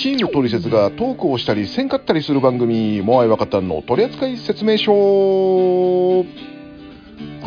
[0.00, 6.24] チームトリセツがトークをしたりせんかったりする番組モアイワカタンの取扱説明書こ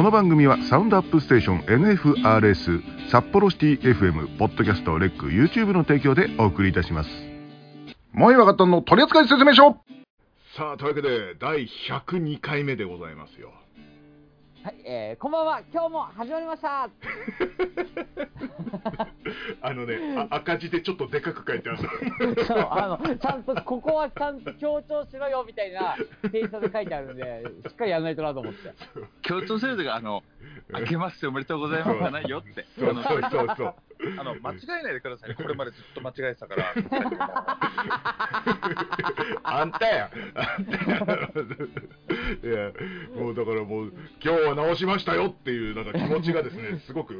[0.03, 7.09] の番組はサウンドアップステーション NFRS 札幌シティ FM ポッドキャストレック YouTube の提供でお送りいたします。
[8.11, 9.75] モアイワカタンの取扱説明書。
[10.55, 13.51] さあというわけで第102回目でございますよ
[14.63, 15.61] はい、えー、こんばんは。
[15.73, 16.87] 今日も始まりました。
[19.61, 19.97] あのね、
[20.31, 21.79] あ赤字でちょっとでかく書いてある。
[22.45, 25.97] そう、あの、ちゃんと、ここはちゃんと強調しろよみたいな
[26.31, 28.73] テイストで書いてあるんで、しっかりやらないとなと思って。
[29.23, 30.23] 強調するとか、あの、
[30.69, 32.65] 明けましておめでとうございますじゃないよって。
[32.79, 33.75] そうそうそうそう。
[34.19, 35.35] あの、間違えないでくださいね。
[35.35, 36.73] これまでずっと間違えてたから。
[39.43, 40.09] あんたや。
[40.35, 41.29] あんたや。
[42.43, 42.71] いや、
[43.15, 47.13] もうだからもう、今日は直しましたよっていう、なんか気持ちがですね、すごく。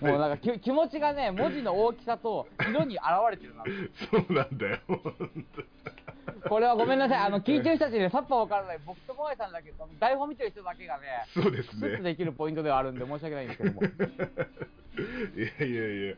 [0.00, 3.64] もうなんかき気持ちがね、文字の大きさと色に現れてるな。
[4.10, 4.78] そうなんだよ。
[6.48, 7.18] これはごめんなさい。
[7.18, 8.78] あの、聞いてる人たちでさっぱわからない。
[8.84, 11.02] 僕とモアイさんだけど、台本見てる人だけがね、
[11.34, 11.98] そうですね。
[11.98, 13.82] できるポイントではあるんで申し訳ないんですけども。
[14.94, 16.14] いやいやいや、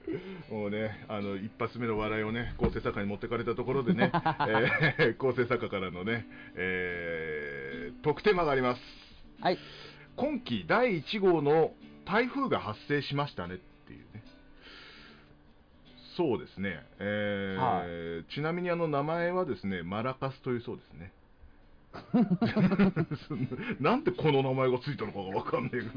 [0.50, 4.10] もうね、あの一発目の笑いをね、構成作家に持ってかれたところでね、
[4.98, 6.26] えー構成作家からのね、
[6.56, 8.80] えー、特典があります。
[9.40, 9.58] はい。
[10.16, 11.72] 今季第1号の
[12.06, 14.22] 台風が発生しましたねっていうね。
[16.16, 16.80] そうですね。
[17.00, 21.12] えーはちなみにあの名前はですね、マラカスというそうですね。
[23.80, 25.90] なんでこの名前がついたのかがわかんないけど。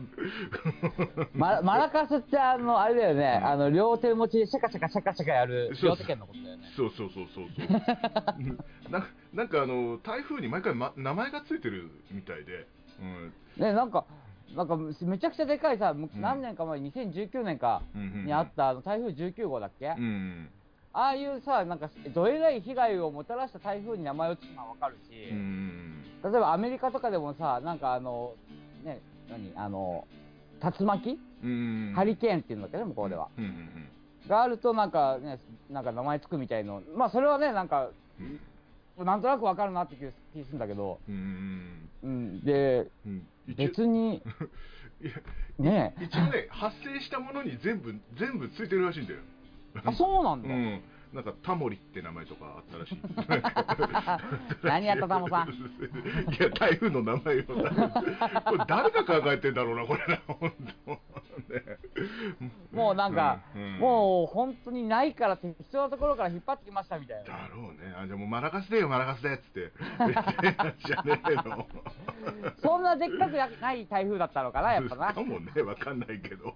[1.34, 6.64] マ マラカスってあの、あれだよね、あの、両手持ちでシャカシャカシャカシャカやるそう両手剣のことだよね。
[6.76, 7.68] そうそうそうそうそう
[8.92, 12.77] ななんかあの台風に毎回、ま、名前がついてるみたいで、うん
[13.58, 14.06] ね、なんか、
[14.56, 18.26] なんかめちゃくちゃでかいさ、何年か前、2019年かうんうんうん。
[18.26, 20.50] にあったあの台風19号だっけ、うん
[20.94, 28.34] ああいうさ、なんかどえらい被害をもたらした台風に名前をつくのはわかるし、うん例えばアメリカとかでもさ、なんかあの、
[28.84, 30.08] ね、何、あの、
[30.80, 32.78] 竜巻、うんハリケーンっていうんだけ？
[32.78, 33.28] ど、向こうでは。
[33.38, 33.90] うんうん
[34.28, 37.90] があると、なんかね、なんか名前つくみたいの、まあそれはね、なんか、
[39.04, 43.28] なんとなくわかるなって気が気するんだけど、うんで、うん。
[43.56, 44.22] 別に、
[45.60, 49.20] ね一応ね発生したものに全部全部ついてるらしいんだよ。
[49.86, 50.50] あ、そうなんだ。
[50.50, 50.82] うん
[51.14, 52.98] なんかタモリって名前とかあったらしい。
[54.68, 55.50] 何やったタモさん。
[55.50, 55.54] い
[56.40, 57.44] や台風の名前を。
[57.44, 57.54] こ
[58.58, 60.54] れ誰が考えてんだろうなこれな本
[60.86, 60.92] 当。
[60.92, 61.64] ね
[62.74, 63.80] もうなんか、うんうん。
[63.80, 67.24] もう本当にないから適当なところから引っ張ってきましたみたいな。
[67.24, 67.94] だろうね。
[67.98, 69.72] あじゃあもうマラカスでよマラカスでっつって。
[70.00, 71.68] 言ってじゃねえの
[72.62, 75.14] そんなでっかくない台風だったのかな、やっぱな。
[75.14, 75.24] か。
[75.24, 76.56] もねわかんないけど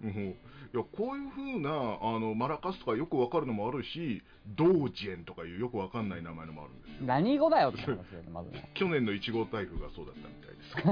[0.00, 0.36] もう
[0.74, 4.22] いやこういう風なあのマラカスとかよくわかるのもあるし
[4.56, 7.06] ドージェンとかいうよくわかんない名前のもあるんですよ。
[7.06, 8.70] 何語だよって話だよね、 まずね。
[8.74, 10.82] 去年の1号台風がそうだったみたいですけ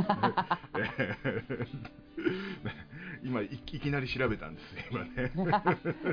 [2.21, 2.75] ど、ね、
[3.25, 5.33] 今いいきなり調べたんです今ね。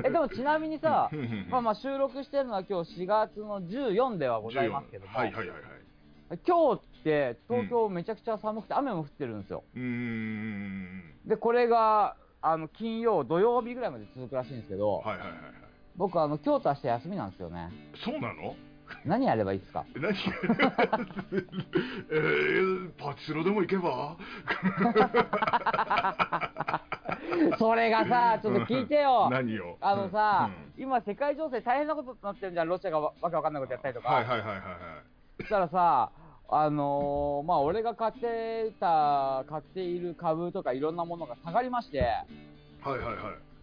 [0.04, 1.10] え、でもちなみにさ
[1.50, 5.66] まあまあ収録してるのは今日4月の14ではございますけども、はいはいはいは
[6.34, 6.40] い。
[6.46, 9.64] 今日って東京めちゃくちゃ寒くて雨も降ってるんですよ。
[11.26, 15.38] で、これが、あの、金曜、土曜日ぐらいまで続くらしいんですけど、はいはいはいはい。
[15.96, 17.68] 僕、あの、今日と明日休みなんですよね。
[18.04, 18.54] そうなの？
[19.04, 19.84] 何やればいいですか？
[19.96, 20.14] 何？
[22.10, 24.16] えー、パチスロでも行けば？
[27.58, 29.28] それがさ、ちょっと聞いてよ。
[29.30, 30.82] 何よあのさ、うん。
[30.82, 34.08] 今世界情勢大変なことになってるじゃん、ロシアがわわけわかんないことやったりとか。
[34.08, 34.64] はいはいはいはいはい。
[35.40, 36.10] そしたらさ、
[36.50, 43.14] あのーまあ俺が買ってた、買っている株とかいろんなものが下がりまして、はいはいはい。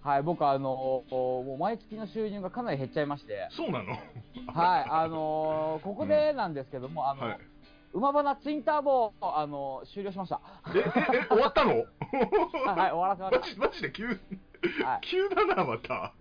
[0.08, 3.92] はい、僕あのーもう毎月の収入がかなり減っちゃいまして、そうなの？
[3.92, 3.98] は
[4.82, 7.40] い、あのーここでなんですけども、あの、はい
[7.94, 10.42] 馬花ツインターボを、あの終了しました。
[10.76, 10.84] ええ
[11.24, 11.72] え終わったの？
[12.76, 14.18] はい、終わらせまマしジマジで急はい。
[15.10, 16.14] 急だなまた。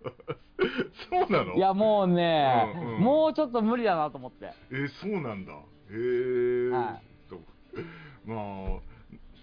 [1.10, 1.50] そうなの？
[1.52, 1.56] た。
[1.56, 3.00] いや、もうね、うんうん。
[3.00, 4.52] もうちょっと無理だなと思って。
[4.70, 5.52] えーそうなんだ
[5.94, 7.40] へえはそう
[8.26, 8.94] まあ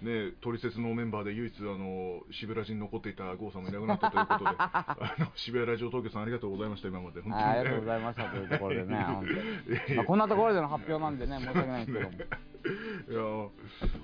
[0.03, 7.21] ねトリセツのメンバーで唯一あの渋谷に残っていた郷さんもいなくなったということで あの渋谷ラジオ東京さんありがとうございました今まで。
[7.21, 8.95] 本当に、ね、はいありがとうございましたというところでね、
[9.95, 12.17] まあ、こんなところでの発表なんでね、申し訳ないんですけども。
[12.21, 13.49] いや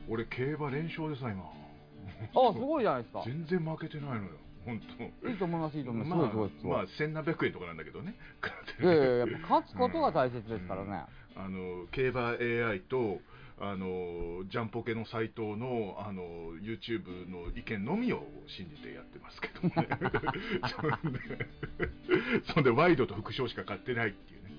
[0.10, 1.44] 俺競馬連勝でさ今。
[1.44, 3.24] あ、すごいじゃないですか。
[3.26, 4.22] 全然負けてないのよ
[4.68, 4.82] 本
[5.24, 5.30] 当。
[5.30, 6.68] いいと思います、いいと思いまあます。
[6.68, 8.16] まあ千何百円とかなんだけどね。
[8.82, 11.06] いやいやいや、やっぱ勝つことが大切ですからね。
[11.38, 13.20] あの競馬 AI と
[13.60, 16.24] あのジャンポケの斎藤のあの
[16.62, 19.70] YouTube の意見のみを信じてやってますけども
[21.12, 21.20] ね。
[22.54, 24.50] そんでワイドと副賞しか買ってないっていうね。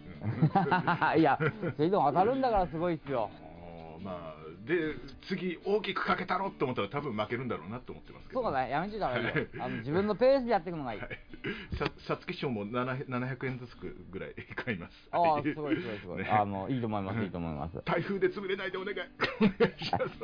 [1.20, 1.38] いや、
[1.76, 3.31] それでも当たるんだからすごいっすよ。
[4.02, 4.38] まあ
[4.68, 4.94] で
[5.28, 9.48] 次大きくかけたろって思ったら多分負けるんだろうなって思ってますけどそうだね、やめちゃダメだよはい。
[9.60, 11.00] あの自分のペースでやっていくのがいい。
[11.00, 11.08] はい
[11.78, 13.76] さ皐月賞も7 700円ずつ
[14.10, 16.22] ぐらい買いますああ、はいすごいすごいすごい。
[16.22, 17.80] ねあの、いいと思います、いいと思います。
[17.84, 18.96] 台風で潰れないでお願い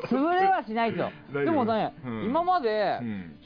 [0.08, 1.44] 潰れはしないですよ。
[1.44, 3.38] でもね、うん今まで、うん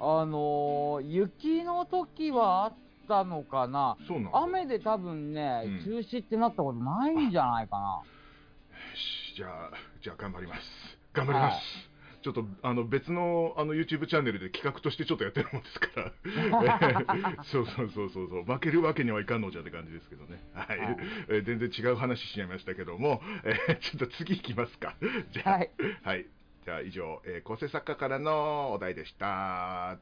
[0.00, 2.72] あのー雪の時はあっ
[3.08, 3.96] たのかな。
[4.32, 8.02] 雨で多分ね、うん中止ってなったことないんじゃないかな。
[9.38, 9.70] じゃあ
[10.02, 10.60] じゃあ頑張ります。
[11.14, 11.62] 頑張ります、はい。
[12.24, 15.86] ちょっとあの別のあの YouTube チャンネルで企画としてちょっとやってるもんですか
[16.66, 18.44] ら、 そうそうそうそうそう。
[18.44, 20.78] 負けるわけにはいかんのじゃって感じですけどね、はい。
[20.80, 20.96] はい。
[21.28, 24.96] えー全然違う話しちゃいましたけども、えーちょっと次いきますか。
[25.30, 25.70] じゃあ、はい。
[26.02, 26.26] はい、
[26.64, 29.98] じゃあ以上、えー構成作家からのお題でした。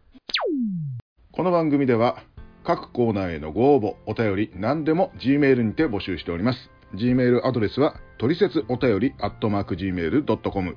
[1.33, 2.23] この番組では
[2.65, 6.76] 各コーナーへのご応募、お便り、何でも G メールにて募集しております。
[6.97, 10.77] G メールアドレスは、トリセツお便り、アットマーク Gmail.com、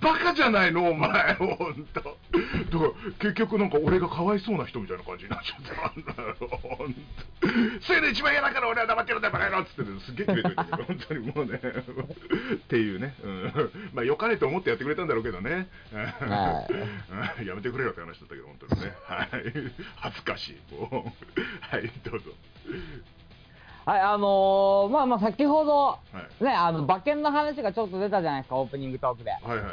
[0.00, 2.00] バカじゃないのお前ほんと。
[2.00, 6.00] だから結局なんか俺がかわいそうな人みたいな感じになっちゃった。
[6.00, 7.00] んだよほんと。
[7.82, 11.60] それで一番嫌だから俺は黙ってるんだよバカ野郎っつってねすっげえキレてるけど本当にもうね。
[12.54, 13.52] っていうね、うん、
[13.94, 15.68] まあ良かれと思ってやってくれたんだろうけどね、
[17.44, 18.92] やめてくれよって話だったけど本当にね。
[19.04, 19.28] はい。
[19.96, 21.46] 恥ずかしいもう。
[21.60, 22.30] はいどうぞ
[25.20, 26.00] 先ほど、は
[26.40, 26.44] い。
[26.44, 29.30] ね、あの、馬券の話がちょっと出たじゃないですか、オープニングトークで。
[29.30, 29.72] はいはいはいは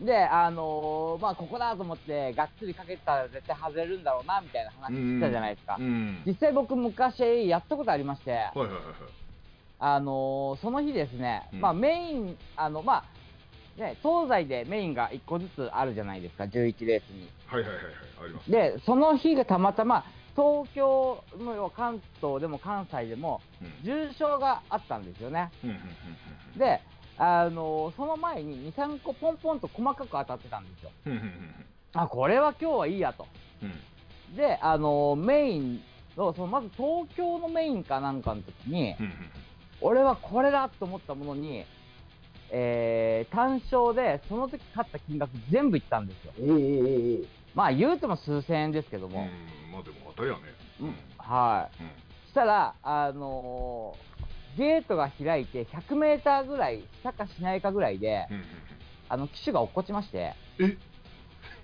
[0.00, 0.04] い。
[0.04, 5.76] で、あのー、まあここだと思って、がっつりかけてたら絶対外れるんだろうな、みたいな話してたじゃないですか。
[5.80, 8.84] うん実際僕昔やったことありまして、はいはいはいはい。
[9.80, 11.60] あのーその日ですね、うん。
[11.60, 13.04] まあメイン、あの、ま
[13.78, 17.28] あ、ね、東西でメインが1個ずつあるじゃないですか、11レースに。
[17.46, 17.94] はいはいはいはい。
[18.24, 18.50] あります。
[18.50, 20.04] で、その日がたまたま、
[20.40, 25.50] 東京の要は関東でも関西でもうん重賞があったんですよね。
[26.58, 26.80] で、
[27.18, 30.90] あのーその前に2、3個ポンポンと細かく当たってたんですよ。
[31.92, 33.26] あ、これは今日はいいやと。
[33.62, 35.82] うんで、あのーメイン
[36.16, 38.94] の、そのまず東京のメインかなんかの時に、
[39.82, 41.64] 俺はこれだと思ったものに、
[42.50, 46.32] えー、単勝でその時勝った金額全部いったんですよ。
[47.54, 49.59] まあ言うても数千円ですけども、うん
[50.20, 50.42] まあでも当たりやね。
[50.80, 50.94] うん。
[51.18, 51.82] はい。
[51.82, 51.88] うん。
[52.30, 54.10] したら、あのー
[54.58, 58.44] ゲートが開いて100メーターぐらいしたかしないかぐらいで、うんうん
[59.08, 60.76] あの、機種が落っこちまして、うんえ？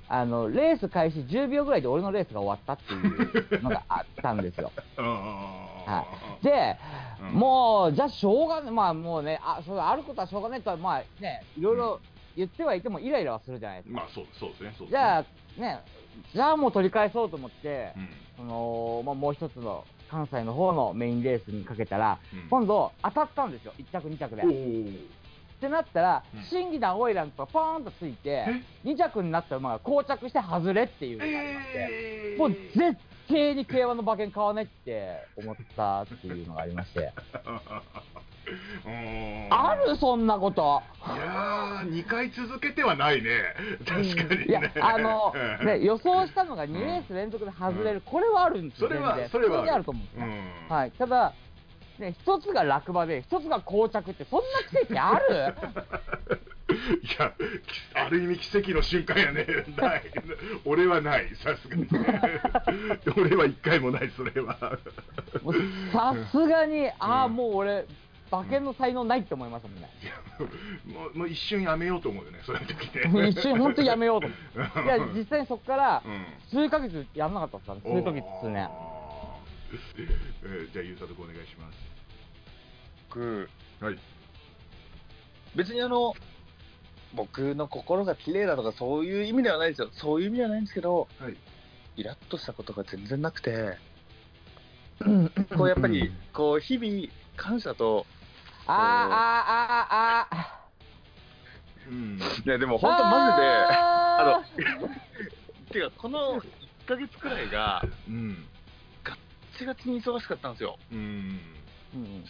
[0.09, 4.71] あの、レース開始10秒ぐらいで俺のレースが終わったっていうのがあったんですよ。
[4.99, 6.05] あはあ
[6.41, 6.45] い。
[6.45, 6.77] で、
[7.21, 7.33] うん。
[7.33, 12.01] もう、じゃあしょうがね、まあもうね、あ、それあることはしょうがねえとは、まあね、いろいろ
[12.37, 14.01] 言ってはいてもイライラはするじゃないですか。
[14.01, 14.91] まあそうそうですねそうですね。
[14.91, 15.23] じゃあ、
[15.61, 15.81] ね、
[16.35, 23.73] じゃあもう取り返そうと思って、うんその、まあもう一つの関西の方のメインレースにかけたら、うん今度当たったんですよ。
[23.79, 24.43] 1着2着で。
[24.43, 24.99] おっー
[25.59, 28.47] てなったらうん、審議団オイランとかポーンとついて、
[28.85, 37.13] 2着になった馬が膠着して外れっていうのがありまして、えもう絶対に競馬の馬券買わないって思ったっていうのがありまして。
[38.87, 40.83] うんあるそんなこと。
[41.07, 43.31] いやー、2回続けてはないね、
[43.87, 44.45] 確かにね。
[44.49, 50.21] いや、あの、うんね、予想したのが2レース連続で外れる、これはあるんですよ、それはそれはあると思う。
[50.21, 51.33] うんはい、ただ、
[51.99, 54.45] ね、一つが落馬で、一つが膠着って、そんな
[54.87, 55.55] 奇跡ある？
[56.69, 59.47] いや、きある意味奇跡の瞬間やね。
[59.77, 60.03] ない。
[60.65, 61.87] 俺はない、さすがに。
[63.17, 64.77] 俺は一回もない、それは。
[65.93, 67.87] さすがに、ああ、うんもう俺、
[68.31, 69.89] 馬券の才能ないって思いましたもんね。
[70.03, 73.29] いやもうもう一瞬やめようと思うよね、そういう時ね。
[73.29, 74.83] 一瞬、本当にやめようと思って。
[74.83, 78.69] いや、実際にそこからう、ん数ヶ月やらなかったですか数ヶ月ですね。
[79.73, 81.79] えーじゃあ、ゆうさとくお願いします。
[83.09, 83.49] 僕、
[83.81, 83.99] はい。
[85.55, 86.15] 別にあの、
[87.15, 89.89] 僕の心が綺麗だとかそういう意味ではないですよ。
[89.93, 91.37] そういう意味ではないんですけど、はい。
[91.97, 93.79] イラッとしたことが全然なくて、
[95.57, 98.07] こうやっぱり、こう日々感謝と、
[98.67, 100.67] あーあーあーあ
[101.89, 102.19] うん。
[102.19, 104.43] いやでもー本当マジで、ああの、
[105.73, 106.43] てかこの1
[106.87, 108.47] ヶ月くらいが、うん。
[109.05, 109.19] ガッ
[109.57, 110.79] チガチに忙しかったんですよ。
[110.93, 111.41] うん。
[111.95, 112.25] うん。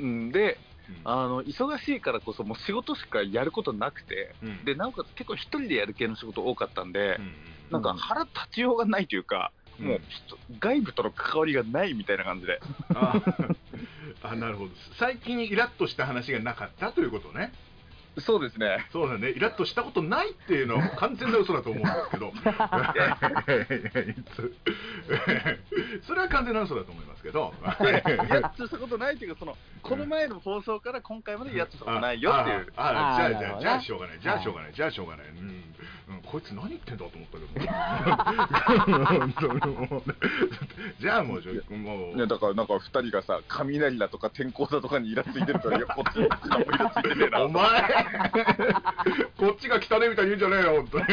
[0.00, 0.32] うん。
[0.32, 0.58] で、
[1.04, 4.64] ああの忙しいからこそもう仕事しかやることなくて、うん。
[4.64, 7.34] でなおかつ結構一人でやる系の仕事多かったんで、うん。
[7.70, 9.86] なんか腹立ちようがないというか、うん。
[9.86, 12.60] もう人外部との関わりがないみたいな感じで、
[14.22, 14.70] あなるほど。
[14.98, 17.52] 最近イラッとした話がなかったということね。
[18.20, 19.30] そうですね、そうだね。
[19.30, 22.30] イラッとしたことないっていうのは完全な嘘だと思うんですけど。
[26.06, 27.54] それは完全な嘘だと思いますけど。
[27.62, 27.72] イラ
[28.42, 34.20] ッとしたことないというか、そのこの前の放送から今回までイラッとしたことないよっていう、あああじゃあじゃあじゃあしょうがない。
[34.20, 34.72] じゃあしょうがない。
[34.74, 35.64] じゃあしょうがない、うん。
[36.08, 37.52] うん、こいつ何言ってんだと思ったけど
[41.00, 41.42] じゃあもう
[41.76, 42.16] もう。
[42.16, 47.42] ね、だからなんか2人がさ、雷だとか天候だとかにイラついてるから、いや、こっち何もイラついてねえな。
[47.42, 48.01] お前
[49.38, 51.04] こっちが汚ねみたいに言うんじゃねえよ、本当に。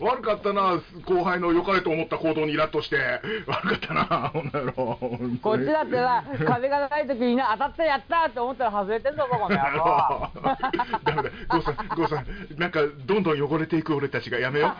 [0.00, 3.20] 悪かったな、後輩の良かれと思った行動にイラッとして。
[3.46, 4.98] 悪かったな、ほんなろ。
[5.42, 10.30] こっちだってさ、風がない時にな、当たったやったって思ったら外れてんぞ、この野郎。
[11.04, 12.26] ダメだ、ゴーさん、ゴーさん、
[12.58, 14.70] なんかどんどん汚れていく俺たちがやめよう。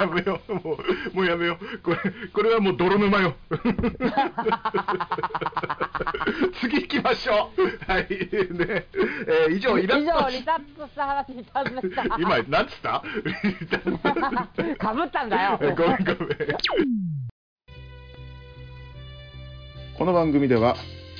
[0.00, 1.78] やめよう、もう、もうやめよう。
[1.78, 1.98] これ、
[2.32, 3.34] これはもう泥沼よ。
[6.60, 7.57] 次行きましょう。
[7.86, 12.04] はい、ね、えー以上、イラ以上、ッとリタッとした話に尋ねた。
[12.18, 13.02] 今、なんつった？
[14.78, 15.58] かぶったんだよ。
[15.60, 15.98] ごめんごめん。
[19.96, 20.76] この番組では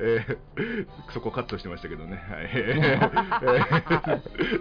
[0.00, 2.16] えーそこカットしてましたけどね。
[2.16, 2.48] はい。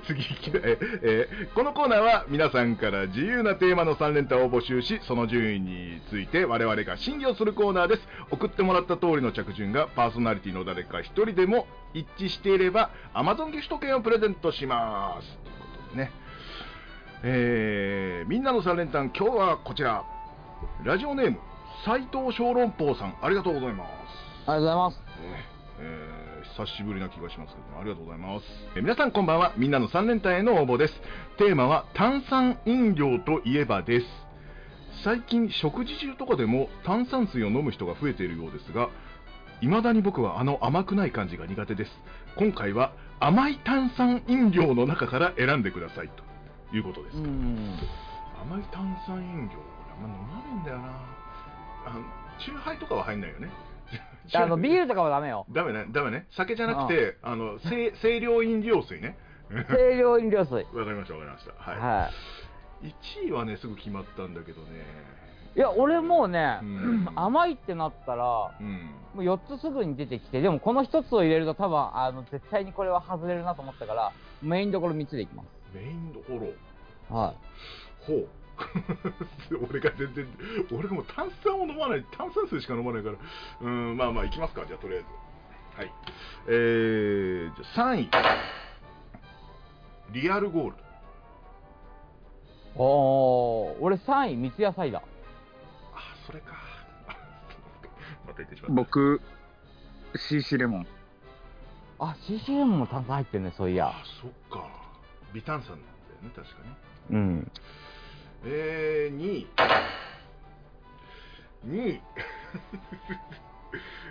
[0.06, 8.02] 次行き、えーえーこのコーナーは皆さんから自由なテーマの3連単を募集し、その順位について我々が審議をするコーナーです。
[8.32, 15.28] 送ってもらった通りの着順がパーソナリティの誰か一人でも一致していれば Amazon ギフト券をプレゼントします。
[15.44, 16.12] ということでね。
[17.24, 20.04] えーみんなの3連単、今日はこちら。
[20.84, 21.38] ラジオネーム、
[21.86, 23.90] 斉藤小籠包さん、ありがとうございます。
[24.50, 24.96] ありがとうございます。
[24.96, 25.04] ね
[25.80, 26.26] えー
[26.58, 28.46] 久しぶりな気がしますけどもありがとうございます、
[28.76, 30.94] えー皆さんこんばんはみんなの3連単への応募です
[31.38, 34.06] テーマは炭酸飲料といえばです
[35.04, 38.90] 最近食事中とかでも炭酸水を飲む人が増えているようですが
[39.60, 41.92] 未だに僕はあの甘くない感じが苦手です
[42.38, 46.24] 今回は甘い炭酸飲料の中から選んでくださいと
[46.74, 47.78] いうことです、うん。
[48.42, 49.56] 甘い炭酸飲料
[49.94, 50.88] あんま飲まないんだよな
[51.86, 52.02] あの
[52.40, 53.50] チューハイとかは入んないよね
[54.34, 55.46] あの、ビールとかはダメよ。
[55.52, 56.26] ダメね、ダメね。
[56.32, 59.18] 酒じゃなくて、あの、清清涼飲料水ね。
[59.68, 60.66] 清涼飲料水。
[60.74, 61.54] わかりました、わかりました。
[61.72, 62.10] はは
[62.82, 62.88] い。
[62.88, 62.94] い。
[63.26, 64.84] 1位はね、すぐ決まったんだけどね。
[65.56, 68.96] いや、俺もうね、うん 甘いってなったら、うん。
[69.14, 75.55] もう4つすぐに出てきて、でもこの1つを入れると多分、あの、絶対にこれは外れるなと思ったから、メインどころ3つでいきます。
[75.76, 77.16] メインどころ。
[77.16, 77.34] は
[78.00, 78.28] ほう。
[79.70, 80.28] 俺が全然、
[80.72, 83.18] 俺がもう炭酸を飲まない、炭酸水しか飲まないから、
[83.62, 85.06] うん、まあまあ、いきますか、じゃあ、とりあえず。
[85.78, 85.92] はい。
[86.48, 88.10] えー、じゃあ3位
[90.12, 90.76] リアルゴール
[92.78, 95.04] ドおー、俺3位、三ツ矢サイダー。
[95.94, 96.54] あそれか
[98.26, 99.22] また言ってしまった僕、
[100.16, 100.88] CC レモン。
[102.00, 103.88] あ、CCM も炭酸入ってるね、そういや。
[103.90, 104.75] あそっか
[105.36, 106.70] 微炭酸なんだよね確かね。
[107.12, 107.52] うん。
[108.46, 109.48] えー、2位
[111.68, 112.02] 2位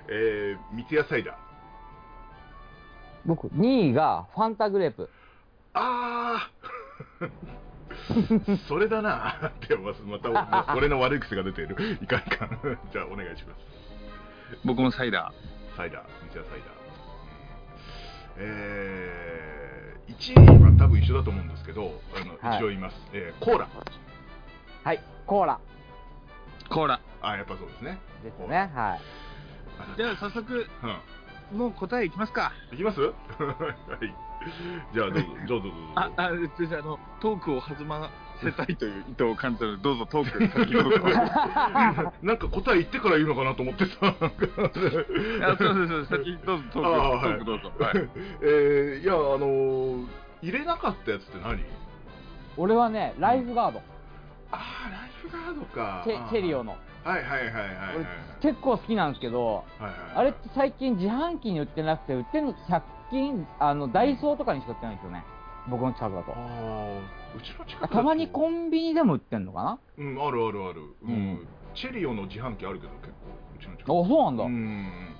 [0.08, 1.34] えー、三ツ矢サイダー。
[3.24, 5.08] 僕、2位がファンタグレープ。
[5.72, 7.30] あー。
[8.68, 9.48] それだな。
[9.48, 11.76] ってまた俺の悪い癖が出ている。
[12.02, 12.78] いかんいかん。
[12.92, 13.60] じゃあお願いします。
[14.62, 15.32] 僕もサイダ
[15.74, 16.02] サイダー。
[16.20, 18.50] 三ツ矢サイダー、うん。
[18.50, 19.63] えー、
[20.08, 23.68] 1位は多分一緒だと思うんですけどあの、はい一応言います、えー、コーラ
[24.84, 26.68] はい、コーラー。
[26.74, 27.00] コーラ。
[27.22, 28.56] あやっぱそうですねですね。
[28.56, 28.70] はい。
[28.74, 29.00] あ
[29.96, 30.98] じゃあ早速、うん
[31.58, 32.52] もう答えいきますか。
[32.72, 33.00] いきます？
[33.04, 33.14] はい。
[34.94, 35.70] じゃあどうぞ、どうぞどうぞ。
[35.94, 36.30] あ、あ、
[36.66, 38.10] じゃあ、あの、トークを弾ま
[38.42, 40.98] せたいという意図を感じたので、どうぞトーク先どうぞ。
[42.22, 43.92] なんか答え言ってから言うのかなと思ってさ。
[44.02, 46.10] なんかあそうです。
[46.10, 47.72] 先どうぞ、トーク、あートークどうぞ。
[47.78, 48.08] はい。
[48.42, 50.06] えー、いや、あのー
[50.42, 51.64] 入れなかったやつって何？
[52.58, 53.80] 俺はね、ライフガード。
[54.52, 56.02] あー、ライフガードか。
[56.04, 56.64] チェチェリオの。
[56.64, 56.78] の。
[57.02, 57.96] はいはいはいはいはい。
[58.42, 65.24] 俺、結構好きなんですけど、はいはい、あれって最近自販機に売ってなくて、売ってるの100均、あの、ダイソーとかにしか売ってないんですよね。
[65.70, 66.36] 僕の近くだとあ。
[66.36, 67.02] ーう
[67.40, 69.80] ちの近くたまにコンビニでも売ってんのかな？
[69.98, 70.82] うん、あるあるある。
[71.02, 71.10] うん。
[71.10, 73.90] うんチェリオの自販機あるけど、結構、うちの近く。
[73.90, 74.44] あ、そうなんだ。
[74.44, 75.14] うん。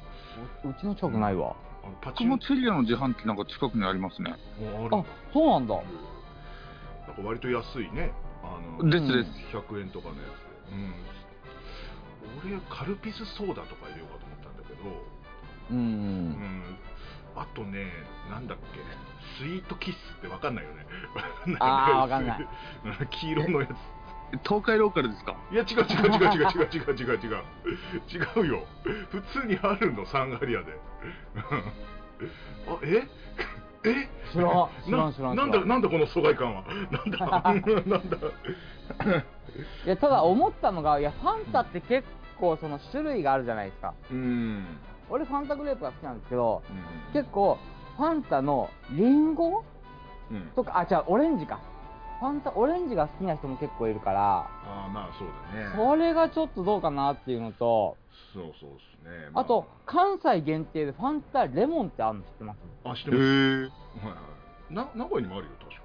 [0.65, 1.57] ううちの近くないわ。
[1.83, 4.31] あのパチン僕もチェリアの自販機なんか近くにありますね。
[4.63, 5.75] もあるあ、そうなんだ。
[5.75, 8.13] なんか割と安いね。
[8.43, 9.57] あのですです。
[9.57, 10.79] 100円とかのやつで。
[10.79, 10.95] うん。
[12.55, 15.75] 俺、カルピスソーダとか入れようかと思ったんだけど、う。
[15.75, 16.79] うんん。
[17.37, 17.87] あとね、
[18.31, 18.81] なんだっけ、
[19.39, 20.87] スイートキッスってわかんないよね。
[21.61, 22.49] わかんない。
[22.85, 23.71] う ん黄色のやつ。
[24.49, 25.37] 東海ローカルですか？
[25.53, 27.17] いや違う違う違う違う違う違う違う。
[27.17, 28.65] 違う違う違うよ。
[29.11, 30.79] 普通にあるのサンガリアで。
[32.67, 33.07] あえ？
[33.85, 34.09] え？
[34.33, 35.37] 知らん。
[35.37, 36.65] なんだなんだこの疎外感は。
[36.91, 37.19] なんだ
[37.87, 38.17] なんだ。
[39.87, 42.07] いや、ただ思ったのが、いや、ファンタって結
[42.41, 43.95] 構その種類があるじゃないですか。
[44.11, 44.79] うん
[45.11, 46.63] 俺、ファンタグレープが好きなんですけど、
[47.13, 47.59] 結構、
[47.97, 49.65] ファンタのリンゴ
[50.31, 50.51] うん。
[50.57, 51.61] とか、あ、違う、オレンジか。
[52.21, 54.49] ファンタ、オレンジが好きな人も結構いるから、あ
[54.87, 55.73] あまあそうだね。
[55.77, 57.99] それがちょっとどうかなっていうのと、
[58.33, 59.45] そうそうですね、まあ。
[59.45, 62.59] と、関西限定でファンタレモンってあるの知ってます？
[62.85, 63.63] あ知ってへます、ー。
[63.63, 64.15] はいは
[64.71, 65.83] い、な名古屋にもあるよ確か。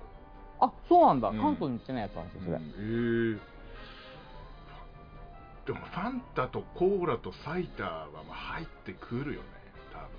[0.62, 1.29] あ、そうなんだ。
[1.29, 1.39] うん。
[1.39, 2.58] 関東に売ってないやつなんですよ、それ。
[2.58, 2.63] うん。
[2.63, 3.39] へえ
[5.69, 9.45] でもファンタとコーラとサイダーはまあ入ってくるよね。
[9.93, 10.10] 多分ね。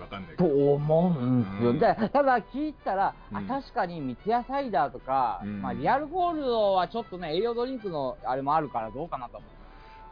[0.00, 1.70] わかんないけとど思うんですよ。
[1.70, 1.78] うん。
[1.80, 3.36] でただ聞いたら、うん。
[3.38, 5.62] あ確かに三ツ矢サイダーとか、うん。
[5.62, 9.50] まあ、リアルゴールドはちょっとね、栄養ドリンクのあれもあるからどうかなと思う。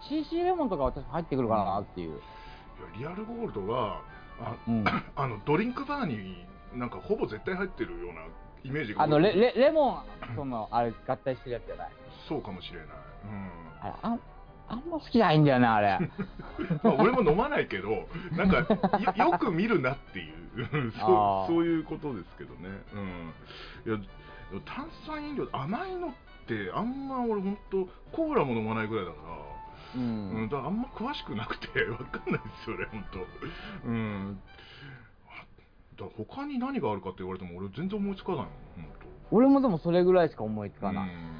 [0.08, 2.10] CC レモンとかは確か入ってくるかなっていう。
[2.10, 2.12] い
[3.04, 4.00] やリアルゴールドは
[4.40, 8.22] あうん、 あのドリンクバーになんかほぼ絶対入ってるような
[8.64, 10.02] イメージがあのレレレモン、
[10.34, 11.90] そのあれ合体してるやつじゃない？
[12.28, 12.88] そうかもしれない、
[13.82, 14.18] あれああ
[14.76, 15.98] んま好きじゃないんだよね、あれ。
[16.00, 18.58] う んまあ、俺も飲まないけどなんか
[19.16, 22.68] よよく見るなっていうそうそういうことですけどね、
[23.86, 23.98] うん、いや
[24.66, 26.10] 炭酸飲料甘いのっ
[26.46, 29.32] てあんま俺本当コーラも飲まないぐらいだから
[29.94, 30.48] ううん、ん。
[30.48, 33.04] だからあんま詳しくなくて わかんないですよね、本
[33.82, 33.88] 当。
[33.88, 34.40] うん。
[35.98, 38.86] だ他に何があるかって言われても俺全然思いつかないもん、本
[39.30, 40.80] 俺もでもそれぐらいしか思いつ当。
[40.86, 41.08] かない。
[41.08, 41.31] うん。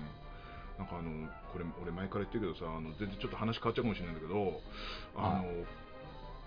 [0.82, 4.60] なんかあの、これ俺前から言ってるけどさ、あの全然ちょっと話変わっちゃうかもしれないんだけど、
[5.16, 5.44] あの、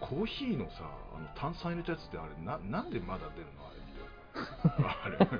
[0.01, 0.83] コーヒーのさ、
[1.15, 3.63] あの炭酸入れたやつってあれ、ななんでまだ出るの？
[3.63, 5.25] あれって。
[5.31, 5.39] あれ、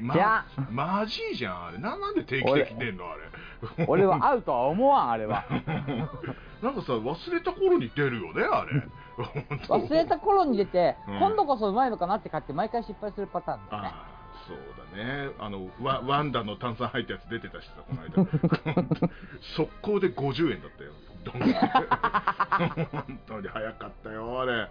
[0.00, 1.78] ま、いやマジじゃん、あれ。
[1.78, 3.10] ななんで定期的に出んの？
[3.10, 3.84] あれ。
[3.88, 5.44] 俺は合うとは思わん、あれは。
[6.62, 8.82] なんかさ、忘れた頃に出るよね、あれ。
[9.66, 13.92] 忘れた頃に出て、うん今度こそうまいのかなって買って毎回失敗するパターンだよね。
[14.50, 14.58] ああ、そう
[14.96, 15.30] だね。
[15.38, 19.10] あの、ワワンダの炭酸入ったやつ出てたしさ、この間。
[19.56, 20.92] 速攻で50円だったよ。
[21.24, 24.70] どんぐらい本当に早かったよ、あれ。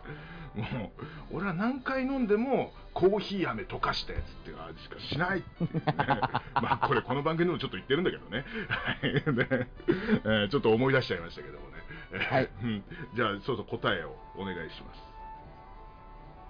[0.55, 0.91] も
[1.31, 5.81] う、俺は何回飲んでも、コーヒー飴溶かしたやつっていう味しかしないっていうね。
[6.55, 8.45] まあ、これ、この番組でもちょっと言ってるんだけどね。
[8.69, 9.21] は いね
[10.23, 11.73] えーちょっと思い出しちゃいましたけどもね。
[12.13, 12.83] えーはいうん
[13.15, 15.03] じゃあ、そうそう、答えをお願いします。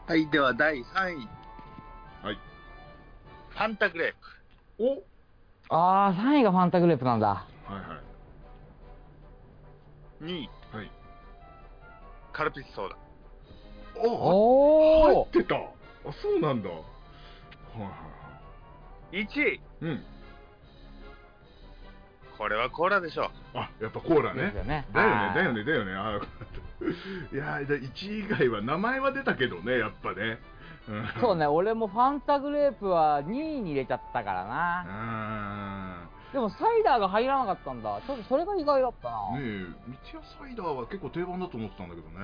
[0.07, 1.27] はい、では第3位。
[2.21, 2.37] はい。
[3.55, 4.13] ファンタグレー
[4.77, 4.83] プ。
[4.83, 5.03] お。
[5.69, 7.27] あー、3位がファンタグレープなんだ。
[7.27, 7.79] はいは
[10.21, 10.23] い。
[10.25, 10.91] 2位、はい。
[12.33, 12.95] カルピスソーダ。
[12.95, 12.97] あ
[13.97, 15.55] おお入ってた。
[15.55, 15.59] あ
[16.21, 16.69] そうなんだ。
[16.69, 16.79] はい
[17.79, 17.87] は
[19.13, 20.03] い1位、うん。
[22.37, 23.57] これはコーラでしょう。
[23.57, 24.51] あやっぱコーラね。
[24.51, 25.93] だよねはいだよねだよね。
[25.95, 26.19] あ
[27.33, 30.23] いやー1位以外は名前は出たけどねやっぱね。
[30.23, 30.54] うん
[31.19, 34.83] そうね俺もファンタグレープは2位に入れちゃったからうな、
[36.03, 36.09] ん。
[36.31, 38.01] でもサイダーが入らなかったんだ。
[38.05, 42.15] ちょっとそれが意外だったな、ねえ三ツ矢サイダーは結構定番だと思ってたんだけどね。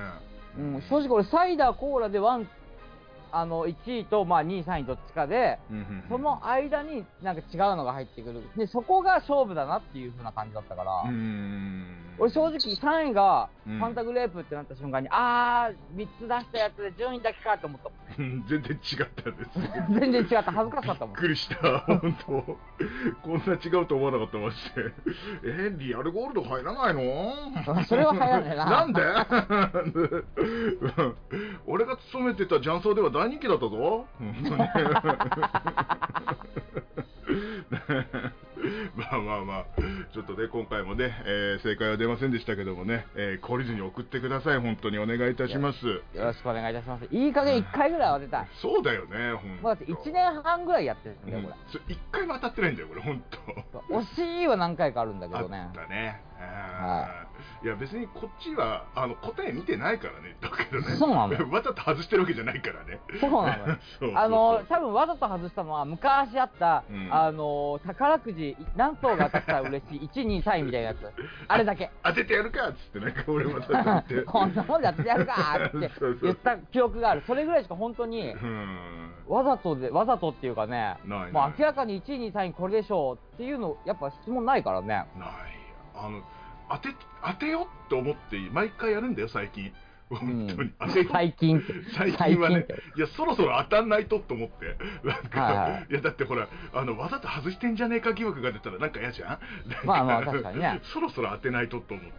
[0.58, 2.48] うん、正直俺サイダーコーラでワン
[3.32, 6.04] あの1位と、まあ、2位3位どっちかでうんうんうん。
[6.10, 8.42] その間になんか違うのが入ってくる。
[8.58, 11.86] でそこが勝負だなっていう風な感じだったから、うん。
[12.20, 13.78] 俺正直3位がうん。
[13.78, 17.90] ファンタグレープってなった瞬間に、あー3つ出したやつで順位だけかって思った。
[17.90, 17.96] も
[18.28, 19.60] ん全然違ったんです。
[19.60, 19.66] よ
[20.00, 20.52] 全然違った。
[20.52, 21.16] 恥ずかしかったもん。
[21.16, 22.32] びっくりした、本当。
[23.22, 24.82] こんな違うと思わなかった、まして。
[25.46, 27.34] え、リアルゴールド入らないの？
[27.86, 28.66] それは入らねえな。
[28.66, 29.02] なんで？
[31.68, 34.08] 俺が勤めてた雀荘では大人気だったぞ。
[38.96, 39.66] まあまあまあ、
[40.12, 45.86] ちょっとね、今回もね、えー正解は出ませんでしたけどもね、えー懲りずに送ってください、本当にお願いいたします。
[45.88, 47.06] よろしくお願いいたします。
[47.12, 48.48] いい加減1回ぐらいは当てたい。
[48.56, 49.64] そうだよね、本当。
[49.68, 53.24] もうだって1年半ぐらいやってるんだよこれ、それ一回も当たってないんだよ、これ、本
[53.70, 53.80] 当。
[54.00, 55.60] 惜しいは何回かあるんだけどね。
[55.60, 56.22] あったね。
[56.40, 57.31] あー
[57.64, 60.96] いや別にこっちはあの答え見てないからね、だけどね。
[60.98, 61.38] そうなの？
[61.52, 63.00] わざと外してるわけじゃないからね。
[63.20, 64.18] そうなの？
[64.20, 67.10] あの多分わざと外したのは昔あった、うん。
[67.12, 70.10] あの宝くじ何等が当たったら嬉しい。
[70.14, 71.12] 1、2、3位みたいなやつ。
[71.48, 71.92] あれだけ。
[72.04, 74.22] 当ててやるかっつってなんか俺また言って。
[74.24, 77.24] こんなもんで当ててやるかーって言った記憶がある。
[77.28, 79.14] それぐらいしか本当にうん。
[79.28, 84.88] わざとでわざとっていうかねもう明らかに1位、2位、3位これでしょうっていうのやっぱ質問ないからね。
[84.88, 85.08] ない。
[85.96, 86.22] あの
[86.72, 89.74] 当て当てようって思って毎回やるんだよ最近。
[90.16, 90.72] 本当に。
[90.80, 91.62] 当てよ最近。
[91.96, 92.66] 最近はね
[92.98, 95.88] いや、そろそろ当たんないとと思って、なんか、はいはい。
[95.90, 99.40] いや、だってほら、あのわざと外してんじゃねえか疑惑が出たら、なんか嫌じゃん、
[99.86, 100.82] まあまあ確かにね。
[100.94, 102.12] そろそろ当てないとと思って、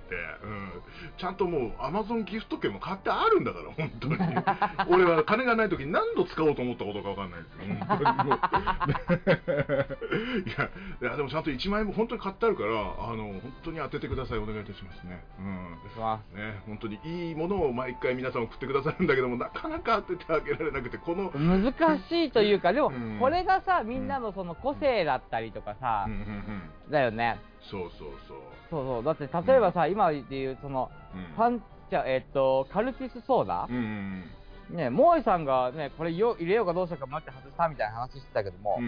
[0.44, 0.70] うん、
[1.18, 4.16] ちゃんともう、アマゾンギフト券も買ってあるんだから、本当に、
[4.88, 8.38] 俺は金がないときに何度使おうと思ったことか分かんないですよ、本当にもう。
[10.48, 12.74] いや、いやでもちゃんと1万円も本当に買ってあるから、あ
[13.16, 15.24] の本当に当ててください、お願いいたしますね。
[15.38, 15.78] うん。
[16.34, 21.72] ね、本当にいいものを毎回皆さん送ってくださるんだけども、なかなか当ててあげられなくて、この、難
[22.08, 23.18] しいというかでもうん。
[23.18, 26.06] これがさみんなのその個性だったりとかさ
[26.92, 27.40] だよね。
[27.68, 28.38] そうそうそう、
[28.70, 29.04] そうそう。
[29.04, 31.34] だって例えばさ今で言うそのうん。
[31.34, 33.66] ファンじゃえっとカルピスソーダ？
[34.70, 38.78] ねモーイさんがねこれよ入れようかどうしようか迷って外したみたいな話してたけども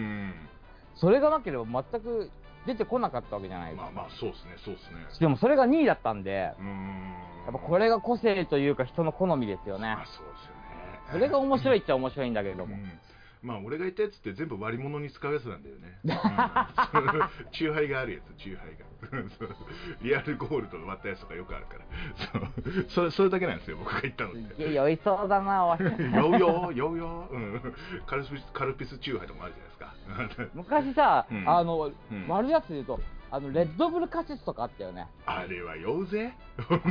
[0.95, 2.31] それがなければ全く
[2.65, 5.19] 出てこなかったわけじゃないですかまあまあ、そうですね、そうですね。
[5.19, 7.13] でもそれが2位だったんでうーん。
[7.45, 10.55] やっぱこれが個性というか人の好みですよねあそうですよね。
[11.11, 12.99] それが面白いっちゃ面白いんだけどもうん
[13.45, 15.99] まあ俺が言ったやつって全部割り物に使うやつなんだよね。
[16.03, 16.11] うん、
[17.53, 18.85] チューハイがあるやつ、チューハイが。
[20.01, 21.85] リアルゴールドの割ったやつとかよくあるから。
[22.17, 24.73] そうそれそれだけなんですよ、僕が言ったのって。
[24.73, 27.75] 酔いそうだなおい酔うよ、酔うよ、うん、
[28.07, 30.49] カルピスカルピスチューハイとかもあるじゃないですか。
[30.55, 32.99] 昔さ、うんあの、うん悪いやつで言うと
[33.31, 36.33] あのレッドブルカシスとかあったよねあれは酔うぜ。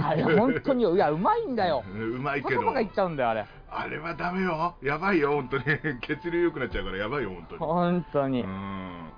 [0.02, 4.76] あれ本当にいやうまいんだようまいけどパカパカいっちゃうんだよあれあれはダメよ。
[4.82, 5.64] やばいよ本当に。
[6.00, 7.58] 血流良くなっちゃうからやばいよ本当に。
[7.58, 9.12] 本当に、うん。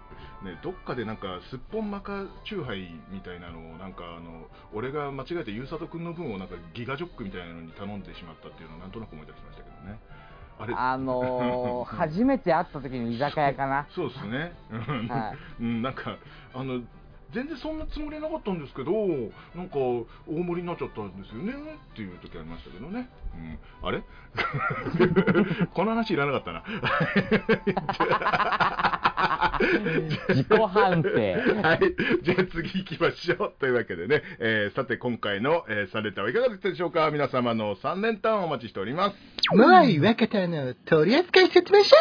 [0.45, 9.99] ね、どっかでなんかすっぽんマカチューハイみたいなのをなんかあの俺が間違えてゆうさとくんの分をなんかギガジョックみたいなのに頼んでしまったっていうのをなんとなく思い出しましたけどね。
[10.59, 10.75] あれ。
[10.77, 13.87] あのー、 初めて会った時の居酒屋かな。
[13.91, 15.09] そうですね、うん。
[15.09, 16.17] はうん、なんか
[16.55, 16.81] あの
[17.37, 18.91] 全然そんなつもりなかったんですけど
[19.55, 20.09] なんか大
[20.43, 21.53] 盛りになっちゃったんですよね
[21.93, 24.03] っていう時ありましたけどね、うん、あれ？
[25.75, 26.65] この話いらなかったな。
[30.31, 31.09] 自己反省
[31.63, 31.81] はい、
[32.23, 33.53] じゃあ次行きましょう。
[33.59, 37.11] というわけでね、えーさて今回の、えーサレタはいかがでしたでしょうか？
[37.11, 39.17] 皆様の3連単お待ちしております。
[39.55, 41.95] もうい若田の取扱説明書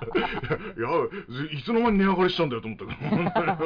[0.77, 0.89] いや、
[1.59, 3.57] いつの間に値上がりしたんだよと思ったから。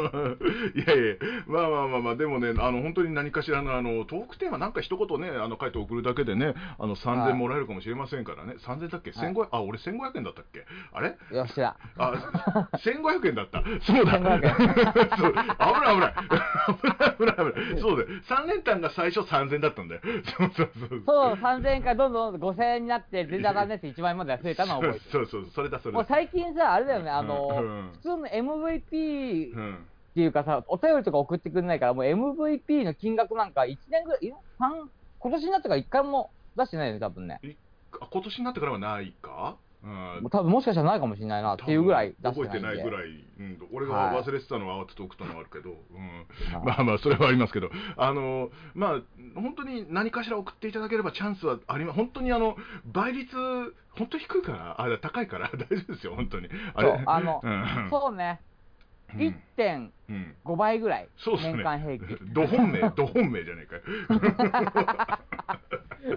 [0.75, 1.15] いやいや、
[1.47, 8.55] まあまあまあまあ、でもね、あの、本当に何かしらの、あの、トークテーマなんか一言ね、あの、書いて送るだけでね、あの、3000もらえるかもしれませんからね。
[8.59, 9.11] 3000だっけ？
[9.11, 10.65] はい ?1500、あ、俺1500円だったっけ？
[10.93, 11.17] あれ？
[11.31, 11.75] よっしゃ。
[11.97, 12.11] あ、
[12.83, 13.63] 1500円だった。
[13.81, 14.19] そうだ。
[14.19, 16.13] 1500 そう危ない危ない。
[17.17, 17.81] 危ない危ない。
[17.81, 18.19] そうだよ。
[18.27, 20.01] 3連単が最初3000だったんだよ。
[20.37, 21.03] そうそうそう。
[21.05, 25.11] そう、3000円からどんどん5000円になって、全然上がらないって1万円まで増えたのは覚えてる。
[25.11, 26.07] そうそうそう、それだ、それもうだ。
[26.09, 29.75] 最近さ、あれだよね、あの、うん普通の MVP うん。
[29.75, 37.39] っていうかさ、お便りとか送ってくれないから、もう MVP の金額なんか1年ぐらい、いや三今年になってから1回も出してないよね、多分ね。
[37.43, 37.47] あ
[38.11, 39.57] 今年になってからはないか？
[39.81, 40.29] うん。
[40.29, 42.83] 多分もしかしたらないかもしれないなっていうぐらい出して覚えないんで。
[42.83, 45.97] てないぐらい、うん、俺がはい忘れてたのは慌てて送ったのはあるけど、うん、
[46.53, 46.65] はい。
[46.65, 48.99] まあまあ、それはありますけど、あのまあ、
[49.35, 53.35] 本当に何かしら送っていただければチャンスはあります、本当にあの倍率、
[53.97, 55.49] 本当低いから、あ高いから。
[55.49, 56.49] 大丈夫ですよ、本当に。
[56.73, 56.89] あれ。
[56.89, 57.89] そうあのうん。
[57.89, 58.48] そうね、うん
[59.15, 61.53] 1.5うん倍ぐらい、そうですね。
[61.53, 62.33] 年間平均。
[62.33, 65.19] ど本命、 ど本命じゃねえか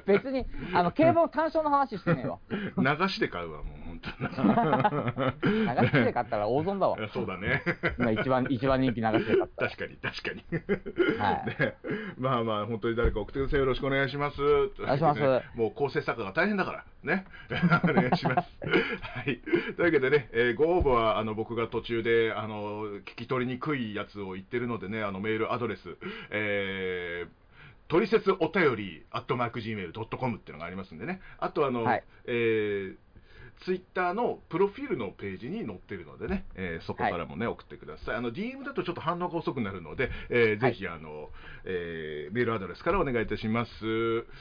[0.07, 2.38] 別に、あの、競馬の単勝の話してねえわ。
[2.38, 2.40] よ。
[2.78, 4.28] 流して買うわ、もう本当に。
[5.83, 6.96] 流しで買ったら大損だわ。
[7.12, 7.62] そうだね。
[7.98, 9.70] 今一番、一番人気流しで買ったら。
[9.70, 10.44] 確かに、確かに。
[11.18, 11.74] はいね、
[12.18, 13.61] まあまあ、本当に誰か送ってください。
[13.61, 14.42] よろしくお願いします。
[14.42, 15.20] お願いします
[15.55, 17.24] もう構成作家が大変だから、ね。
[17.84, 18.50] お願いします。
[19.00, 19.38] はい。
[19.38, 25.96] というわけでね、えーご応募は、あの、僕が途中で、あの、聞き取りにくいやつを言ってるのでね、あの、メールアドレス、
[26.30, 31.20] えー、トリセツお便り、アットマーク Gmail.com っていうのがありますんでね。
[31.38, 32.96] あと、あの、はいえー
[33.64, 38.16] ツイッターのプロフィールのページに載ってるのでね、えーそこからもね、送ってください。
[38.16, 41.30] あの DM だとちょっと反応が遅くなるので、えーぜひあの、
[41.64, 43.70] えーメールアドレスからお願いいたします。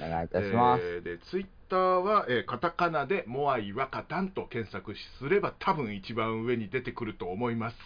[0.01, 0.83] お願いいたします。
[0.83, 7.77] えーでツイッターは、えーカタカナでモアイワカタンと検索すれば多分一番上に出てくると思います。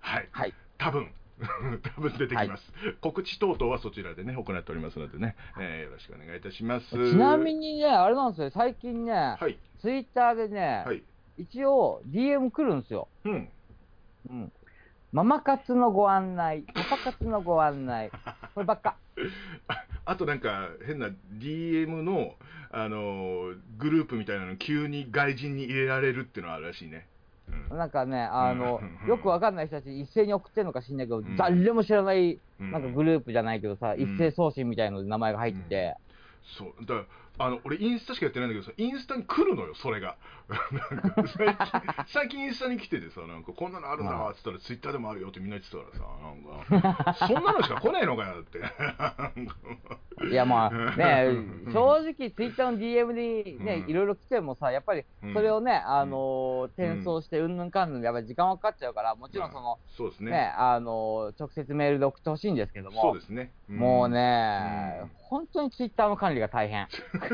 [0.00, 0.28] はい。
[0.30, 0.54] はい。
[0.78, 1.10] 多分
[1.96, 6.90] 多分出てきます、告知等々はそちらでね行っておりますのでね、えーよろしくお願いいたします。
[6.90, 9.58] ちなみにね、あれなんですよ、最近ね、はい。
[9.80, 11.02] ツイッターでね、はい。
[11.36, 13.08] 一応 DM 来るんですよ。
[13.24, 13.48] うん。
[14.30, 14.52] うん。
[15.12, 18.10] ママ活のご案内、パパ活のご案内、
[18.54, 18.96] こればっか。
[19.68, 22.34] ああとなんか変な DM の、
[22.70, 27.08] あのーグループみたいなの急に外人に入れられるっていうのはあるらしいね。
[27.70, 27.78] うん。
[27.78, 31.36] なんかね、あのうん、よくわかんない人たち一斉に送ってんのか知んないけど、ん。
[31.36, 32.70] 誰も知らない、うん。
[32.70, 34.00] なんかグループじゃないけどさ、ん。
[34.00, 35.96] 一斉送信みたいので名前が入ってて、
[36.58, 36.86] そう。
[36.86, 37.04] だ
[37.38, 40.16] あの俺インスタしかやってないんだけどさインスタに来るのよそれが。
[40.48, 47.26] なんか最近最近インスタに来ててさなんかこんなのあるんだわっつったらツイッターでもあるよってみんな言ってたからさなんか。
[47.26, 48.58] そんなのしか来ないのかよって。
[50.30, 51.26] いやまあね
[51.66, 53.90] うん、正直ツイッターの DM にね、うん。
[53.90, 60.30] いろいろ来てもさ、やっぱりそれをね、あのー転送してうんぬんかんぬんでやっぱり時間はかかっちゃうから、もちろんその、そうですね。
[60.30, 63.76] ね、あのー直接メールで送ってほしいんですけども、そうですね、ん。
[63.76, 65.10] もうね、うん。
[65.18, 66.88] 本当にツイッターの管理が大変。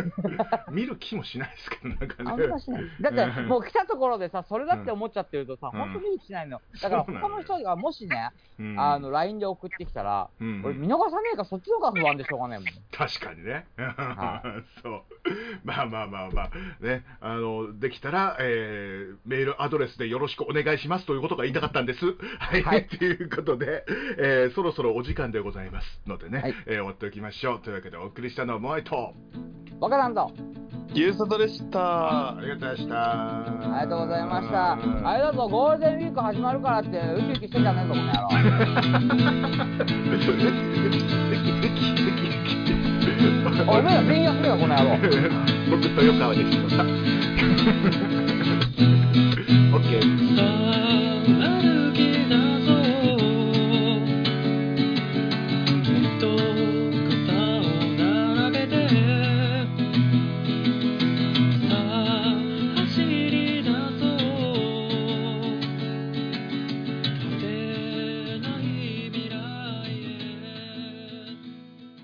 [0.71, 2.49] 見る気もしないですけどなんかね。
[3.01, 6.61] だって、もう来たところでさ、それだって思っちゃってるとさ、うん本当に見る気しないの。
[6.81, 12.69] だから他の人がもしね、うんあの、LINE で送ってきたら、うん俺見逃さねえからそっちの方が不安でしょうがないもん。
[12.93, 13.67] 確かにね。
[13.77, 14.43] は
[14.83, 15.03] そう。
[15.65, 16.51] まあまあまあまあ、
[16.85, 22.05] ね、あの、できたら、えーメールアドレスでよろしくお願いしますということが言いたかったんです。
[22.39, 22.63] はい。
[22.63, 23.85] はいということで、
[24.19, 27.61] えーそろそろお時間でございますのでね、はいえー終わっておきましょう。
[27.61, 29.15] というわけでお送りしたのはモアイと、
[29.83, 30.31] わからんと。
[30.95, 33.43] ゆうさとでしたありがとうございました。
[33.43, 34.75] ありがとうございました。
[35.09, 38.29] あれだぞ、ゴールデンウィーク始まるからって、ウキウキしてんじゃねえぞ、この野郎。
[43.73, 44.91] おめえら全員休めよ、この野郎。
[45.69, 46.83] 僕、豊川でした。
[49.75, 51.82] オッケー。